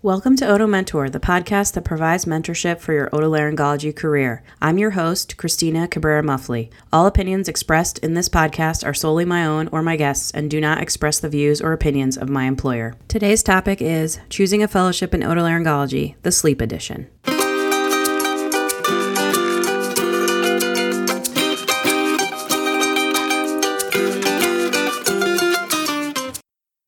[0.00, 4.44] Welcome to Oto Mentor, the podcast that provides mentorship for your otolaryngology career.
[4.62, 6.70] I'm your host, Cristina Cabrera Muffly.
[6.92, 10.60] All opinions expressed in this podcast are solely my own or my guests and do
[10.60, 12.94] not express the views or opinions of my employer.
[13.08, 17.08] Today's topic is choosing a fellowship in otolaryngology, the sleep edition.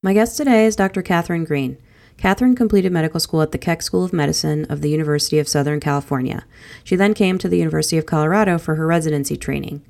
[0.01, 1.03] My guest today is Dr.
[1.03, 1.77] Catherine Green.
[2.21, 5.81] Catherine completed medical school at the Keck School of Medicine of the University of Southern
[5.81, 6.45] California.
[6.85, 9.81] She then came to the University of Colorado for her residency training.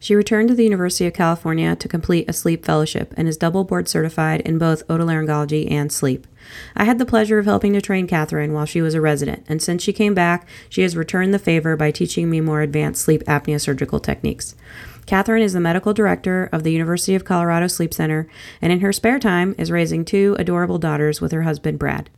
[0.00, 3.62] She returned to the University of California to complete a sleep fellowship and is double
[3.62, 6.26] board certified in both otolaryngology and sleep.
[6.74, 9.62] I had the pleasure of helping to train Catherine while she was a resident, and
[9.62, 13.22] since she came back, she has returned the favor by teaching me more advanced sleep
[13.26, 14.56] apnea surgical techniques.
[15.06, 18.26] Catherine is the medical director of the University of Colorado Sleep Center
[18.60, 22.10] and in her spare time is raising two adorable daughters with her husband, Brad.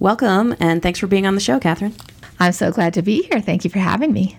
[0.00, 1.94] Welcome and thanks for being on the show, Catherine.
[2.40, 3.40] I'm so glad to be here.
[3.40, 4.36] Thank you for having me.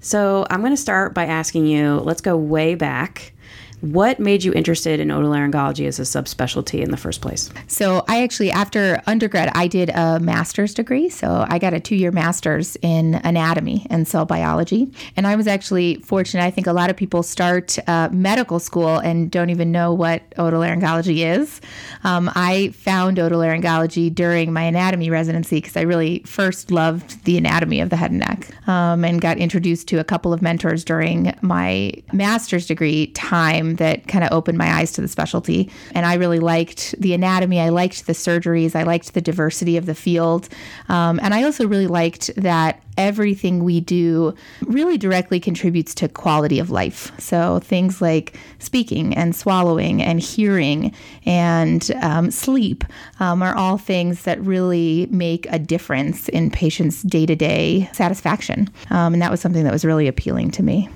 [0.00, 3.34] So, I'm going to start by asking you let's go way back.
[3.82, 7.50] What made you interested in otolaryngology as a subspecialty in the first place?
[7.66, 11.08] So, I actually, after undergrad, I did a master's degree.
[11.08, 14.88] So, I got a two year master's in anatomy and cell biology.
[15.16, 16.44] And I was actually fortunate.
[16.44, 20.30] I think a lot of people start uh, medical school and don't even know what
[20.36, 21.60] otolaryngology is.
[22.04, 27.80] Um, I found otolaryngology during my anatomy residency because I really first loved the anatomy
[27.80, 31.36] of the head and neck um, and got introduced to a couple of mentors during
[31.42, 35.70] my master's degree time that kind of opened my eyes to the specialty.
[35.94, 37.60] And I really liked the anatomy.
[37.60, 38.74] I liked the surgeries.
[38.74, 40.48] I liked the diversity of the field.
[40.88, 46.58] Um, and I also really liked that everything we do really directly contributes to quality
[46.58, 47.10] of life.
[47.18, 52.84] So things like speaking and swallowing and hearing and um, sleep
[53.20, 58.68] um, are all things that really make a difference in patients' day to day satisfaction.
[58.90, 60.88] Um, and that was something that was really appealing to me.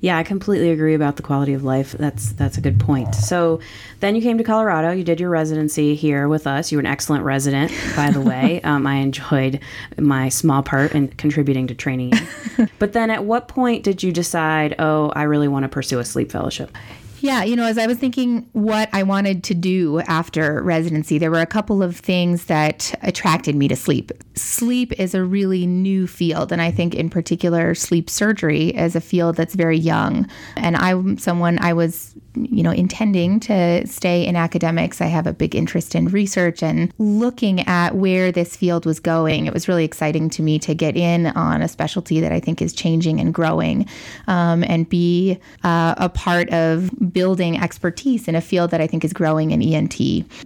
[0.00, 1.92] Yeah, I completely agree about the quality of life.
[1.92, 3.14] That's that's a good point.
[3.14, 3.60] So,
[4.00, 4.90] then you came to Colorado.
[4.90, 6.70] You did your residency here with us.
[6.70, 8.60] You were an excellent resident, by the way.
[8.66, 9.60] Um, I enjoyed
[9.96, 12.12] my small part in contributing to training.
[12.78, 14.74] but then, at what point did you decide?
[14.78, 16.76] Oh, I really want to pursue a sleep fellowship.
[17.26, 21.32] Yeah, you know, as I was thinking what I wanted to do after residency, there
[21.32, 24.12] were a couple of things that attracted me to sleep.
[24.36, 29.00] Sleep is a really new field, and I think in particular, sleep surgery is a
[29.00, 30.28] field that's very young.
[30.56, 35.00] And I'm someone I was, you know, intending to stay in academics.
[35.00, 39.46] I have a big interest in research and looking at where this field was going.
[39.46, 42.60] It was really exciting to me to get in on a specialty that I think
[42.60, 43.86] is changing and growing
[44.26, 49.04] um, and be uh, a part of building expertise in a field that I think
[49.04, 49.96] is growing in ENT.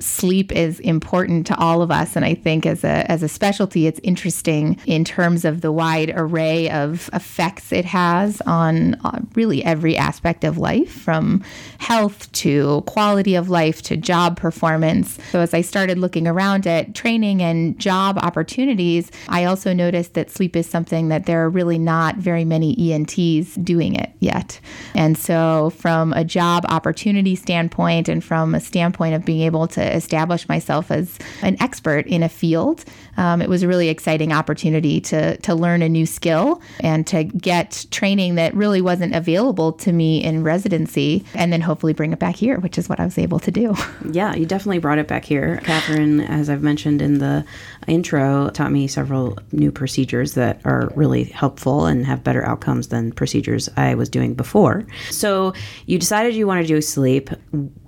[0.03, 3.87] Sleep is important to all of us, and I think as a as a specialty,
[3.87, 9.65] it's interesting in terms of the wide array of effects it has on uh, really
[9.65, 11.43] every aspect of life, from
[11.81, 15.19] health to quality of life to job performance.
[15.31, 20.31] So as I started looking around at training and job opportunities, I also noticed that
[20.31, 24.61] sleep is something that there are really not very many ENTs doing it yet.
[24.95, 29.83] And so from a job opportunity standpoint and from a standpoint of being able to
[29.83, 32.85] establish myself as an expert in a field,
[33.17, 37.25] um, it was a really exciting opportunity to to learn a new skill and to
[37.25, 42.19] get training that really wasn't available to me in residency, and then hopefully bring it
[42.19, 43.75] back here, which is what I was able to do.
[44.13, 46.21] Yeah, you definitely brought it back here, Catherine.
[46.21, 47.45] As I've mentioned in the
[47.87, 53.13] intro, taught me several new procedures that are really helpful and have better outcomes than
[53.13, 54.85] procedures I was doing before.
[55.11, 55.53] So
[55.87, 57.31] you decided you want to do sleep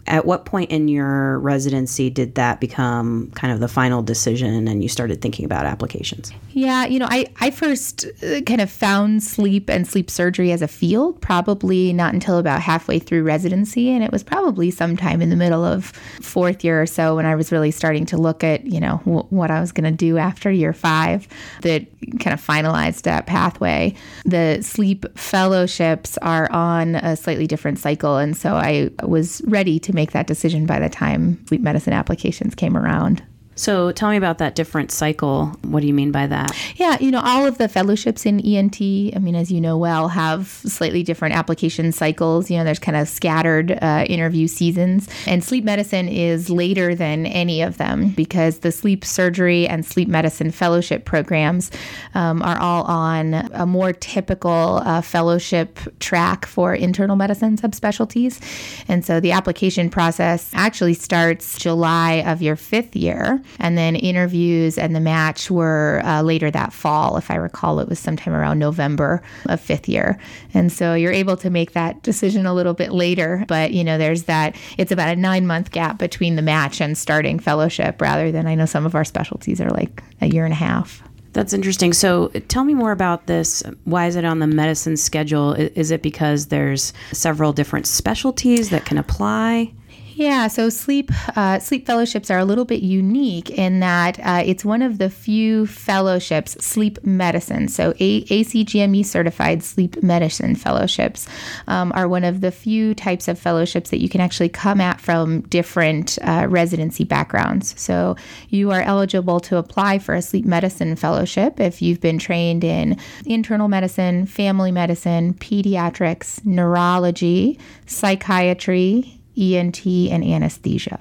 [0.06, 4.82] at what point in your residency did that become kind of the final decision and
[4.82, 6.32] you started thinking about applications?
[6.50, 10.60] Yeah, you know, I, I first uh, kind of found sleep and sleep surgery as
[10.60, 13.90] a field probably not until about halfway through residency.
[13.90, 15.86] And it was probably sometime in the middle of
[16.20, 19.26] fourth year or so when I was really starting to look at, you know, w-
[19.30, 21.28] what I was going to do after year five
[21.62, 21.86] that
[22.18, 23.94] kind of finalized that pathway.
[24.24, 28.18] The sleep fellowships are on a slightly different cycle.
[28.18, 32.56] And so I was ready to make that decision by the time sleep medicine applications
[32.56, 33.22] came around.
[33.62, 35.46] So tell me about that different cycle.
[35.62, 36.50] What do you mean by that?
[36.74, 40.08] Yeah, you know, all of the fellowships in ENT, I mean, as you know well,
[40.08, 42.50] have slightly different application cycles.
[42.50, 45.08] You know, there's kind of scattered uh, interview seasons.
[45.28, 50.08] And sleep medicine is later than any of them because the sleep surgery and sleep
[50.08, 51.70] medicine fellowship programs
[52.16, 58.40] um, are all on a more typical uh, fellowship track for internal medicine subspecialties.
[58.88, 64.78] And so the application process actually starts July of your fifth year And then interviews
[64.78, 67.16] and the match were uh, later that fall.
[67.16, 70.18] If I recall, it was sometime around November of fifth year.
[70.54, 73.44] And so you're able to make that decision a little bit later.
[73.48, 76.96] But, you know, there's that, it's about a nine month gap between the match and
[76.96, 80.52] starting fellowship rather than I know some of our specialties are like a year and
[80.52, 81.02] a half.
[81.32, 81.94] That's interesting.
[81.94, 83.62] So tell me more about this.
[83.84, 85.54] Why is it on the medicine schedule?
[85.54, 89.72] Is it because there's several different specialties that can apply?
[90.14, 94.62] Yeah, so sleep uh, sleep fellowships are a little bit unique in that uh, it's
[94.64, 97.68] one of the few fellowships, sleep medicine.
[97.68, 101.26] So a- ACGME certified sleep medicine fellowships
[101.66, 105.00] um, are one of the few types of fellowships that you can actually come at
[105.00, 107.80] from different uh, residency backgrounds.
[107.80, 108.16] So
[108.50, 112.98] you are eligible to apply for a sleep medicine fellowship if you've been trained in
[113.24, 120.98] internal medicine, family medicine, pediatrics, neurology, psychiatry ENT, and anesthesia.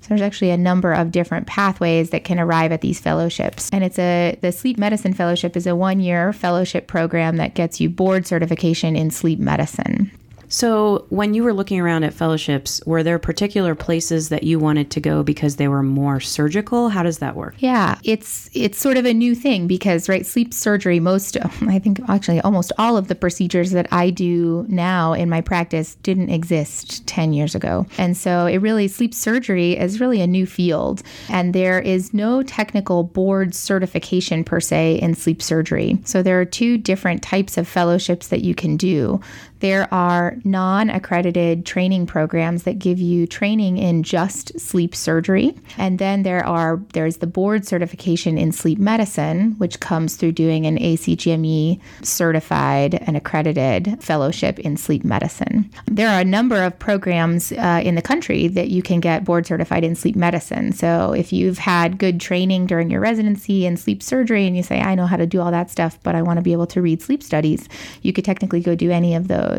[0.00, 3.68] So there's actually a number of different pathways that can arrive at these fellowships.
[3.72, 7.90] And it's a the sleep medicine fellowship is a one-year fellowship program that gets you
[7.90, 10.10] board certification in sleep medicine.
[10.50, 14.90] So, when you were looking around at fellowships, were there particular places that you wanted
[14.90, 16.88] to go because they were more surgical?
[16.88, 17.54] How does that work?
[17.58, 22.00] Yeah, it's it's sort of a new thing because right, sleep surgery most I think
[22.08, 27.06] actually almost all of the procedures that I do now in my practice didn't exist
[27.06, 27.86] 10 years ago.
[27.96, 32.42] And so it really sleep surgery is really a new field and there is no
[32.42, 35.98] technical board certification per se in sleep surgery.
[36.04, 39.20] So there are two different types of fellowships that you can do.
[39.60, 45.54] There are non accredited training programs that give you training in just sleep surgery.
[45.76, 50.66] And then there are there's the board certification in sleep medicine, which comes through doing
[50.66, 55.70] an ACGME certified and accredited fellowship in sleep medicine.
[55.86, 59.46] There are a number of programs uh, in the country that you can get board
[59.46, 60.72] certified in sleep medicine.
[60.72, 64.80] So if you've had good training during your residency in sleep surgery and you say,
[64.80, 66.80] I know how to do all that stuff, but I want to be able to
[66.80, 67.68] read sleep studies,
[68.00, 69.49] you could technically go do any of those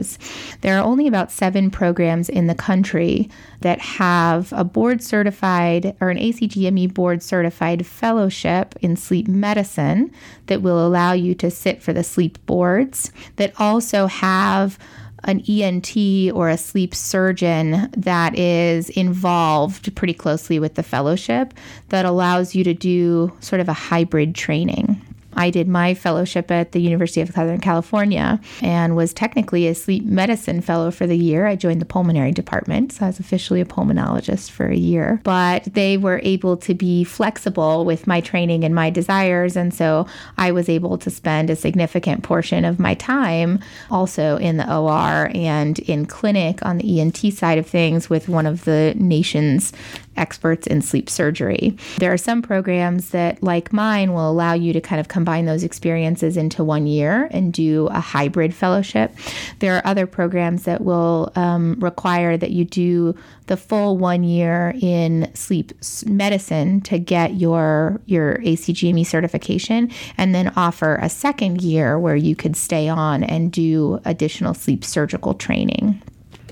[0.62, 3.30] There are only about seven programs in the country
[3.62, 10.12] that have a board certified or an ACGME board certified fellowship in sleep medicine
[10.48, 14.78] that will allow you to sit for the sleep boards, that also have
[15.24, 15.96] an ENT
[16.34, 21.54] or a sleep surgeon that is involved pretty closely with the fellowship
[21.90, 25.01] that allows you to do sort of a hybrid training.
[25.36, 30.04] I did my fellowship at the University of Southern California and was technically a sleep
[30.06, 31.48] medicine fellow for the year.
[31.48, 35.22] I joined the pulmonary department, so I was officially a pulmonologist for a year.
[35.24, 40.08] But they were able to be flexible with my training and my desires, and so
[40.38, 45.32] I was able to spend a significant portion of my time also in the OR
[45.34, 49.74] and in clinic on the ENT side of things with one of the nation's
[50.18, 51.78] experts in sleep surgery.
[51.98, 55.64] There are some programs that, like mine, will allow you to kind of combine those
[55.64, 59.14] experiences into one year and do a hybrid fellowship.
[59.60, 63.16] There are other programs that will um, require that you do
[63.48, 65.74] the full one year in sleep
[66.06, 72.36] medicine to get your your ACGME certification, and then offer a second year where you
[72.36, 76.02] could stay on and do additional sleep surgical training.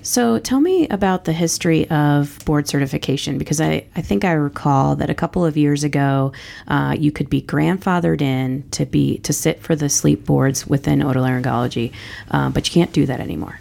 [0.01, 4.95] So tell me about the history of board certification because I, I think I recall
[4.97, 6.31] that a couple of years ago
[6.67, 10.99] uh, you could be grandfathered in to be to sit for the sleep boards within
[10.99, 11.91] otolaryngology,
[12.31, 13.59] uh, but you can't do that anymore.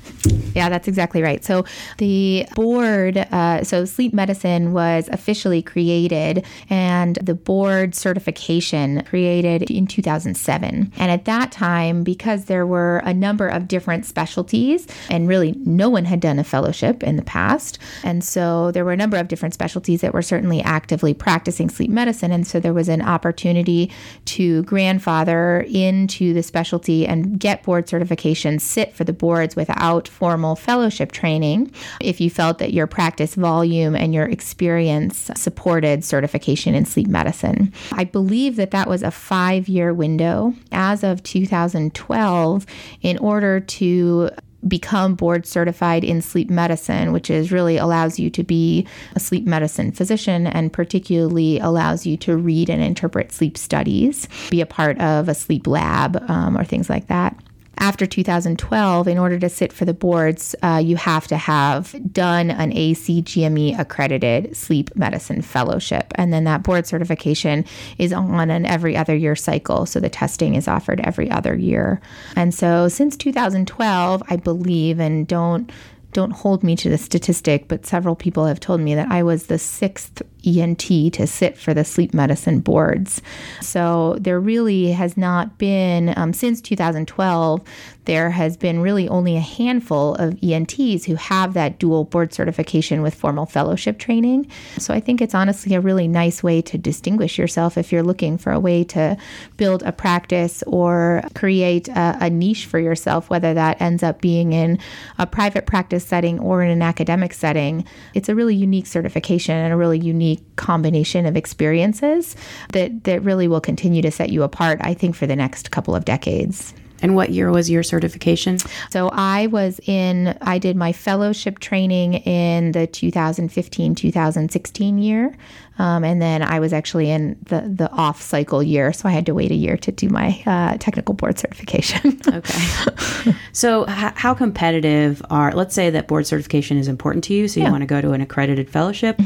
[0.55, 1.45] Yeah, that's exactly right.
[1.45, 1.65] So
[1.99, 9.87] the board, uh, so sleep medicine was officially created, and the board certification created in
[9.87, 10.93] 2007.
[10.97, 15.89] And at that time, because there were a number of different specialties, and really no
[15.89, 19.29] one had done a fellowship in the past, and so there were a number of
[19.29, 23.93] different specialties that were certainly actively practicing sleep medicine, and so there was an opportunity
[24.25, 30.57] to grandfather into the specialty and get board certification, sit for the boards without formal
[30.57, 31.73] fellowship training.
[32.01, 37.73] If you felt that your practice volume and your experience supported certification in sleep medicine.
[37.93, 42.67] I believe that that was a five year window as of 2012
[43.03, 44.31] in order to
[44.67, 49.47] become board certified in sleep medicine, which is really allows you to be a sleep
[49.47, 54.99] medicine physician and particularly allows you to read and interpret sleep studies, be a part
[55.01, 57.37] of a sleep lab um, or things like that
[57.79, 62.51] after 2012, in order to sit for the boards, uh, you have to have done
[62.51, 66.13] an ACGME accredited sleep medicine fellowship.
[66.17, 67.65] And then that board certification
[67.99, 69.87] is on an every other year cycle.
[69.87, 72.01] So the testing is offered every other year.
[72.37, 75.71] And so since 2012, I believe, and don't
[76.13, 79.47] don't hold me to the statistic, but several people have told me that I was
[79.47, 83.21] the sixth ENT to sit for the sleep medicine boards.
[83.61, 87.63] So there really has not been, um, since 2012,
[88.09, 93.03] there has been really only a handful of ENTs who have that dual board certification
[93.03, 94.51] with formal fellowship training.
[94.79, 98.39] So I think it's honestly a really nice way to distinguish yourself if you're looking
[98.39, 99.19] for a way to
[99.59, 104.55] build a practice or create a, a niche for yourself, whether that ends up being
[104.55, 104.79] in
[105.19, 107.85] a private practice setting or in an academic setting.
[108.15, 112.37] It's a really unique certification and a really unique combination of experiences
[112.73, 115.95] that, that really will continue to set you apart, I think, for the next couple
[115.95, 116.75] of decades.
[117.01, 118.59] And what year was your certification?
[118.91, 125.37] So I was in, I did my fellowship training in the 2015 2016 year.
[125.79, 128.93] Um, and then I was actually in the, the off cycle year.
[128.93, 132.21] So I had to wait a year to do my uh, technical board certification.
[132.29, 133.33] okay.
[133.53, 137.61] So, h- how competitive are, let's say that board certification is important to you, so
[137.61, 137.71] you Yeah.
[137.71, 139.21] want to go to an accredited fellowship.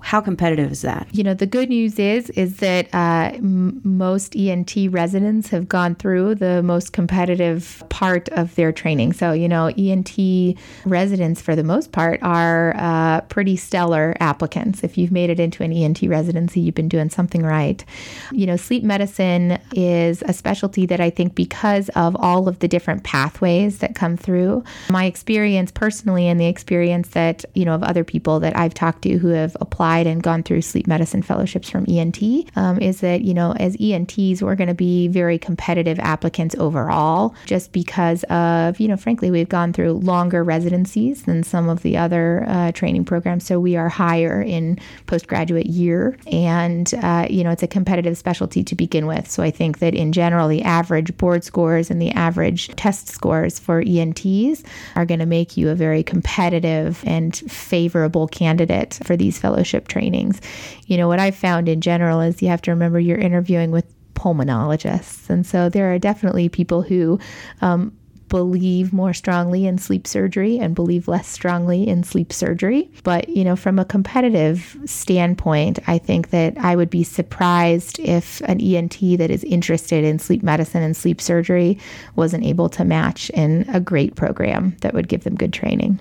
[0.00, 1.08] How competitive is that?
[1.12, 5.94] You know, the good news is is that uh, m- most ENT residents have gone
[5.96, 9.12] through the most competitive part of their training.
[9.12, 14.84] So, you know, ENT residents for the most part are uh, pretty stellar applicants.
[14.84, 17.84] If you've made it into an ENT residency, you've been doing something right.
[18.30, 22.68] You know, sleep medicine is a specialty that I think because of all of the
[22.68, 27.82] different pathways that come through, my experience personally and the experience that, you know, of
[27.82, 31.68] other people that I've talked to who have applied and gone through sleep medicine fellowships
[31.68, 32.22] from ENT
[32.56, 37.34] um, is that, you know, as ENTs, we're going to be very competitive applicants overall,
[37.46, 41.96] just because of, you know, frankly, we've gone through longer residencies than some of the
[41.96, 43.44] other uh, training programs.
[43.44, 46.16] So we are higher in postgraduate year.
[46.30, 49.30] And, uh, you know, it's a competitive specialty to begin with.
[49.30, 53.58] So I think that in general, the average board scores and the average test scores
[53.58, 54.62] for ENTs
[54.96, 59.38] are going to make you a very competitive and favorable candidate for these
[59.78, 60.40] fellowship trainings.
[60.86, 63.86] You know, what I've found in general is you have to remember you're interviewing with
[64.14, 65.30] pulmonologists.
[65.30, 67.20] And so there are definitely people who
[67.60, 67.92] um,
[68.28, 72.90] believe more strongly in sleep surgery and believe less strongly in sleep surgery.
[73.04, 78.40] But, you know, from a competitive standpoint, I think that I would be surprised if
[78.42, 81.78] an ENT that is interested in sleep medicine and sleep surgery
[82.16, 86.00] wasn't able to match in a great program that would give them good training.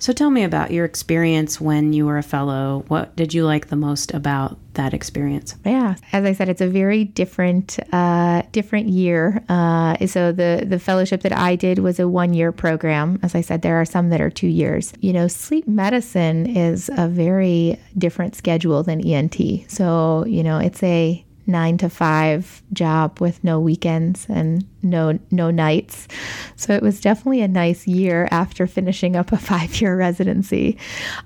[0.00, 2.84] So, tell me about your experience when you were a fellow.
[2.88, 5.54] What did you like the most about that experience?
[5.62, 9.44] Yeah, as I said, it's a very different, uh, different year.
[9.50, 13.20] Uh, so the the fellowship that I did was a one year program.
[13.22, 14.94] As I said, there are some that are two years.
[15.00, 19.36] You know, sleep medicine is a very different schedule than ENT.
[19.68, 25.50] So you know, it's a nine to five job with no weekends and no no
[25.50, 26.08] nights.
[26.56, 30.78] So it was definitely a nice year after finishing up a five year residency.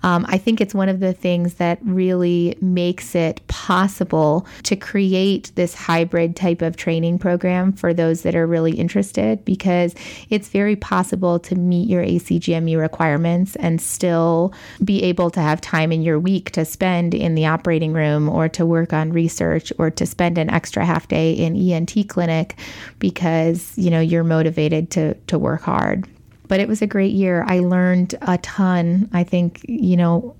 [0.03, 5.53] Um, I think it's one of the things that really makes it possible to create
[5.55, 9.95] this hybrid type of training program for those that are really interested because
[10.31, 14.53] it's very possible to meet your ACGME requirements and still
[14.85, 18.49] be able to have time in your week to spend in the operating room or
[18.49, 22.57] to work on research or to spend an extra half day in ENT clinic
[22.99, 23.44] because
[23.77, 26.09] you know you're motivated to to work hard.
[26.47, 27.45] But it was a great year.
[27.49, 29.09] I learned a ton.
[29.13, 30.37] I think you know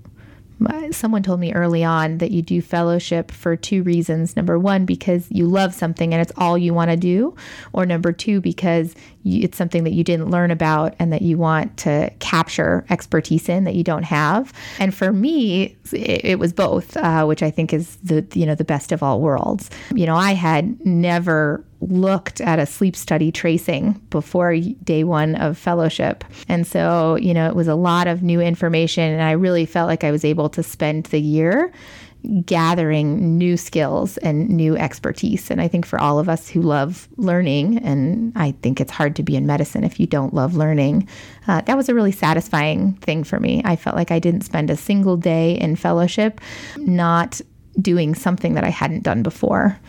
[0.91, 4.35] someone told me early on that you do fellowship for two reasons.
[4.35, 7.35] Number one, because you love something and it's all you want to do,
[7.73, 11.37] or number two, because you, it's something that you didn't learn about and that you
[11.37, 14.53] want to capture expertise in that you don't have.
[14.79, 18.55] And for me, it, it was both, uh, which I think is the you know
[18.55, 19.69] the best of all worlds.
[19.93, 25.57] You know, I had never looked at a sleep study tracing before day one of
[25.57, 26.23] fellowship.
[26.47, 29.03] And so, you know, it was a lot of new information.
[29.11, 31.71] And I really felt like I was able to spend the year
[32.45, 35.51] gathering new skills and new expertise.
[35.51, 39.15] And I think for all of us who love learning, and I think it's hard
[39.17, 41.07] to be in medicine if you don't love learning,
[41.47, 43.61] uh, that was a really satisfying thing for me.
[43.63, 46.41] I felt like I didn't spend a single day in fellowship
[46.77, 47.41] not
[47.79, 49.79] doing something that I hadn't done before.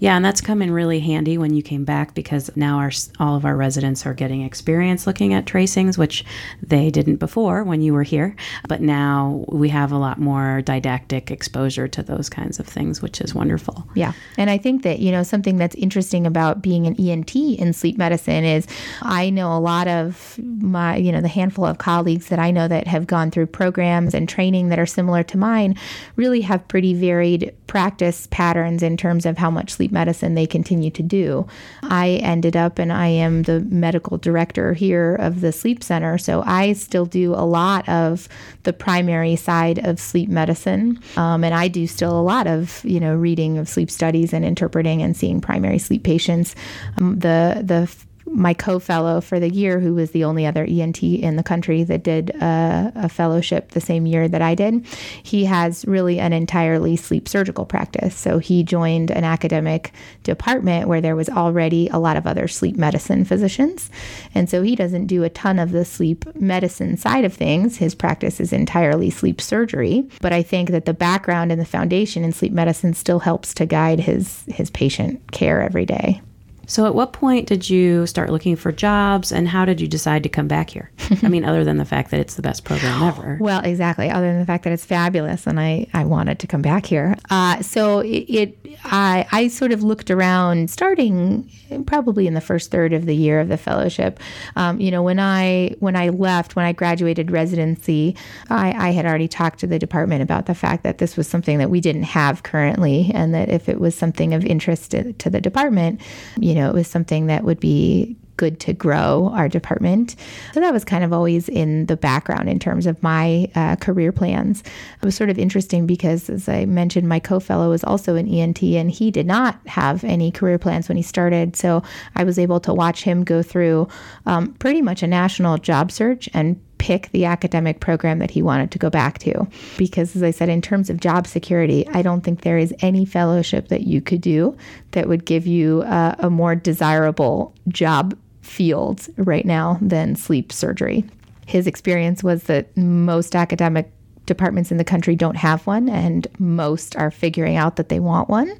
[0.00, 3.36] Yeah, and that's come in really handy when you came back because now our all
[3.36, 6.24] of our residents are getting experience looking at tracings, which
[6.62, 8.36] they didn't before when you were here.
[8.68, 13.20] But now we have a lot more didactic exposure to those kinds of things, which
[13.20, 13.88] is wonderful.
[13.94, 14.12] Yeah.
[14.36, 17.98] And I think that, you know, something that's interesting about being an ENT in sleep
[17.98, 18.66] medicine is
[19.02, 22.68] I know a lot of my, you know, the handful of colleagues that I know
[22.68, 25.76] that have gone through programs and training that are similar to mine
[26.16, 30.46] really have pretty varied practice patterns in terms of how much sleep sleep medicine they
[30.46, 31.46] continue to do.
[31.82, 36.42] I ended up and I am the medical director here of the sleep center, so
[36.46, 38.28] I still do a lot of
[38.64, 43.00] the primary side of sleep medicine, um, and I do still a lot of you
[43.00, 46.54] know reading of sleep studies and interpreting and seeing primary sleep patients.
[46.98, 47.88] Um, the the
[48.32, 52.02] my co-fellow for the year, who was the only other ENT in the country that
[52.02, 54.86] did a, a, fellowship the same year that I did,
[55.22, 58.14] he has really an entirely sleep surgical practice.
[58.14, 59.92] So he joined an academic
[60.22, 63.90] department where there was already a lot of other sleep medicine physicians,
[64.34, 67.76] and so he doesn't do a ton of the sleep medicine side of things.
[67.76, 72.24] His practice is entirely sleep surgery, but I think that the background and the foundation
[72.24, 76.20] in sleep medicine still helps to guide his his patient care every day.
[76.68, 80.22] So, at what point did you start looking for jobs and how did you decide
[80.22, 80.90] to come back here?
[81.22, 83.38] I mean, other than the fact that it's the best program ever.
[83.40, 84.10] Well, exactly.
[84.10, 87.16] Other than the fact that it's fabulous and I, I wanted to come back here.
[87.30, 91.50] Uh, so, it, it, I, I sort of looked around starting
[91.86, 94.20] probably in the first third of the year of the fellowship.
[94.56, 98.16] Um, you know, when I, when I left, when I graduated residency,
[98.50, 101.58] I, I had already talked to the department about the fact that this was something
[101.58, 105.30] that we didn't have currently and that if it was something of interest to, to
[105.30, 106.00] the department,
[106.38, 110.16] you know, know, it was something that would be good to grow our department.
[110.54, 114.12] So that was kind of always in the background in terms of my uh, career
[114.12, 114.62] plans.
[114.62, 118.26] It was sort of interesting because, as I mentioned, my co fellow was also an
[118.26, 121.54] ENT and he did not have any career plans when he started.
[121.54, 121.82] So
[122.16, 123.88] I was able to watch him go through
[124.24, 128.70] um, pretty much a national job search and pick the academic program that he wanted
[128.70, 129.46] to go back to.
[129.76, 133.04] Because, as I said, in terms of job security, I don't think there is any
[133.04, 134.56] fellowship that you could do
[134.92, 138.16] that would give you uh, a more desirable job
[138.48, 141.04] field right now than sleep surgery.
[141.46, 143.90] His experience was that most academic
[144.26, 148.28] departments in the country don't have one, and most are figuring out that they want
[148.28, 148.52] one.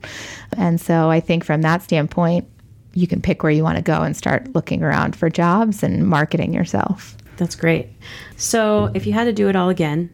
[0.56, 2.48] And so I think from that standpoint,
[2.94, 6.08] you can pick where you want to go and start looking around for jobs and
[6.08, 7.16] marketing yourself.
[7.36, 7.90] That's great.
[8.36, 10.10] So, if you had to do it all again,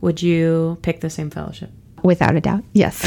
[0.00, 1.70] would you pick the same fellowship?
[2.06, 3.02] Without a doubt, yes.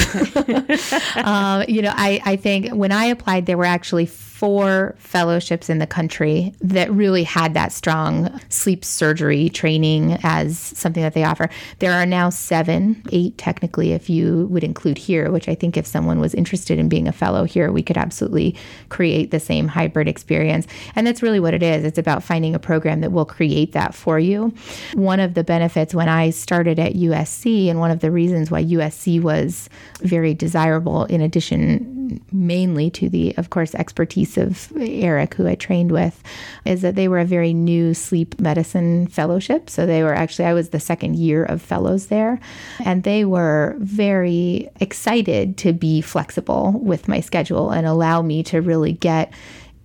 [1.16, 5.80] um, you know, I, I think when I applied, there were actually four fellowships in
[5.80, 11.50] the country that really had that strong sleep surgery training as something that they offer.
[11.80, 15.86] There are now seven, eight technically, if you would include here, which I think if
[15.86, 18.56] someone was interested in being a fellow here, we could absolutely
[18.90, 20.68] create the same hybrid experience.
[20.96, 21.86] And that's really what it is.
[21.86, 24.54] It's about finding a program that will create that for you.
[24.94, 28.64] One of the benefits when I started at USC, and one of the reasons why
[28.64, 28.89] USC
[29.20, 29.70] was
[30.02, 35.92] very desirable, in addition mainly to the, of course, expertise of Eric, who I trained
[35.92, 36.22] with,
[36.66, 39.70] is that they were a very new sleep medicine fellowship.
[39.70, 42.40] So they were actually, I was the second year of fellows there,
[42.84, 48.62] and they were very excited to be flexible with my schedule and allow me to
[48.62, 49.32] really get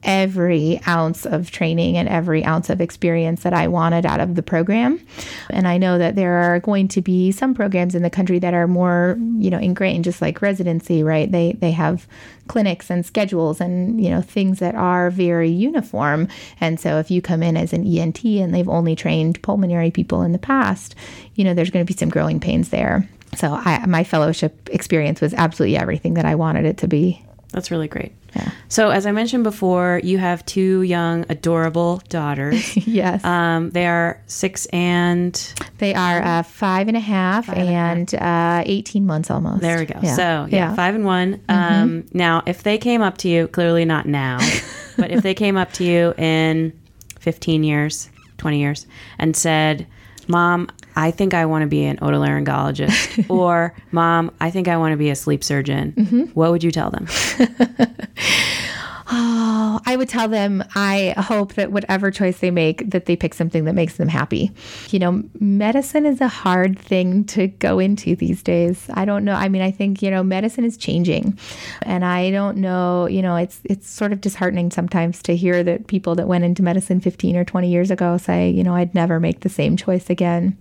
[0.04, 4.42] every ounce of training and every ounce of experience that I wanted out of the
[4.42, 5.04] program.
[5.50, 8.54] And I know that there are going to be some programs in the country that
[8.54, 11.30] are more, you know, ingrained, just like residency, right?
[11.30, 12.06] They they have
[12.46, 16.28] clinics and schedules and you know things that are very uniform.
[16.60, 20.22] And so if you come in as an ENT and they've only trained pulmonary people
[20.22, 20.94] in the past,
[21.34, 23.08] you know, there's going to be some growing pains there.
[23.36, 27.24] So I, my fellowship experience was absolutely everything that I wanted it to be.
[27.52, 28.12] That's really great.
[28.36, 28.50] Yeah.
[28.68, 32.76] So, as I mentioned before, you have two young, adorable daughters.
[32.86, 33.24] yes.
[33.24, 35.34] Um, they are six and.
[35.78, 39.60] They are uh, five and a half five and, and uh, 18 months almost.
[39.60, 39.98] There we go.
[40.02, 40.14] Yeah.
[40.14, 41.38] So, yeah, yeah, five and one.
[41.48, 41.52] Mm-hmm.
[41.52, 44.38] Um, now, if they came up to you, clearly not now,
[44.96, 46.72] but if they came up to you in
[47.20, 48.86] 15 years, 20 years,
[49.18, 49.86] and said,
[50.26, 54.92] Mom, I think I want to be an otolaryngologist, or Mom, I think I want
[54.92, 56.22] to be a sleep surgeon, mm-hmm.
[56.34, 57.06] what would you tell them?
[59.06, 63.34] Oh, I would tell them I hope that whatever choice they make, that they pick
[63.34, 64.50] something that makes them happy.
[64.90, 68.88] You know, medicine is a hard thing to go into these days.
[68.94, 69.34] I don't know.
[69.34, 71.38] I mean, I think, you know, medicine is changing.
[71.82, 75.86] And I don't know, you know, it's it's sort of disheartening sometimes to hear that
[75.86, 79.20] people that went into medicine 15 or 20 years ago say, you know, I'd never
[79.20, 80.56] make the same choice again.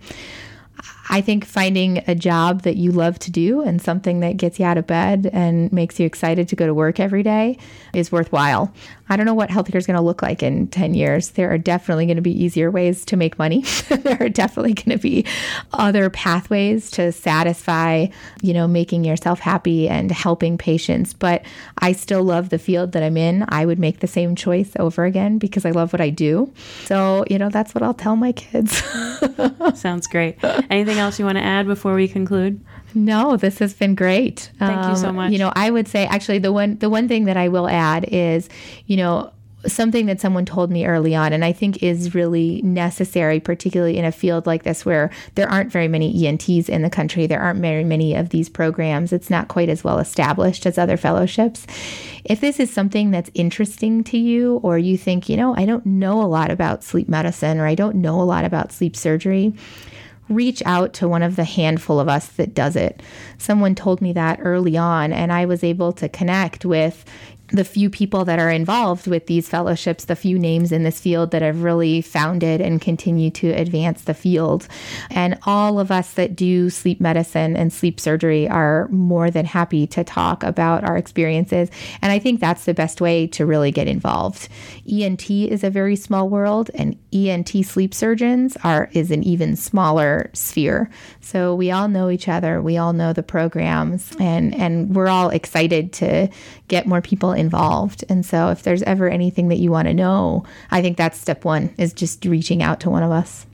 [1.10, 4.66] I think finding a job that you love to do and something that gets you
[4.66, 7.58] out of bed and makes you excited to go to work every day
[7.94, 8.74] is worthwhile.
[9.14, 11.30] I don't know what healthcare is going to look like in 10 years.
[11.30, 13.62] There are definitely going to be easier ways to make money.
[13.90, 15.24] there are definitely going to be
[15.72, 18.08] other pathways to satisfy,
[18.42, 21.14] you know, making yourself happy and helping patients.
[21.14, 21.46] But
[21.78, 23.46] I still love the field that I'm in.
[23.50, 26.52] I would make the same choice over again because I love what I do.
[26.86, 28.82] So, you know, that's what I'll tell my kids.
[29.76, 30.44] Sounds great.
[30.72, 32.60] Anything else you want to add before we conclude?
[32.94, 34.52] No, this has been great.
[34.60, 35.32] Thank you so um, much.
[35.32, 38.06] You know, I would say actually the one the one thing that I will add
[38.06, 38.50] is,
[38.86, 39.32] you know,
[39.66, 44.06] something that someone told me early on, and I think is really necessary, particularly in
[44.06, 47.28] a field like this where there aren't very many ENTs in the country.
[47.28, 49.14] There aren't very many of these programs.
[49.14, 51.66] It's not quite as well established as other fellowships.
[52.26, 55.86] If this is something that's interesting to you, or you think, you know, I don't
[55.86, 59.54] know a lot about sleep medicine, or I don't know a lot about sleep surgery,
[60.30, 63.02] reach out to one of the handful of us that does it.
[63.38, 67.06] Someone told me that early on, and I was able to connect with,
[67.54, 71.30] the few people that are involved with these fellowships, the few names in this field
[71.32, 74.68] that have really founded and continue to advance the field.
[75.12, 79.86] And all of us that do sleep medicine and sleep surgery are more than happy
[79.88, 81.70] to talk about our experiences.
[82.02, 84.50] And I think that's the best way to really get involved.
[84.92, 90.32] ENT is a very small world, and ENT sleep surgeons are is an even smaller
[90.34, 90.90] sphere.
[91.22, 95.30] So we all know each other, we all know the programs, and and we're all
[95.30, 96.30] excited to
[96.68, 98.04] get more people involved.
[98.10, 101.44] And so if there's ever anything that you want to know, I think that's step
[101.44, 103.46] one is just reaching out to one of us.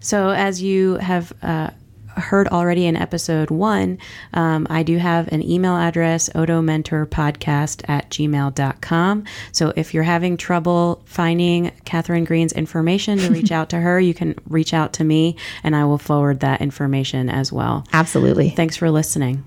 [0.00, 1.70] So as you have uh,
[2.16, 3.98] heard already in episode one,
[4.34, 9.24] um, I do have an email address, otomentorpodcast at gmail.com.
[9.52, 14.14] So if you're having trouble finding Catherine Green's information to reach out to her, you
[14.14, 17.86] can reach out to me and I will forward that information as well.
[17.92, 18.50] Absolutely.
[18.50, 19.44] Thanks for listening.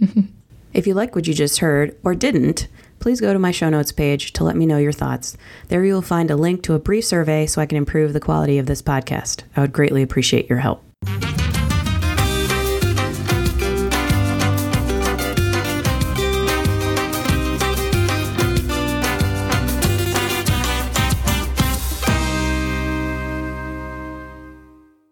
[0.72, 2.66] if you like what you just heard or didn't,
[3.02, 5.36] please go to my show notes page to let me know your thoughts.
[5.68, 8.20] There you will find a link to a brief survey so I can improve the
[8.20, 9.42] quality of this podcast.
[9.56, 10.84] I would greatly appreciate your help.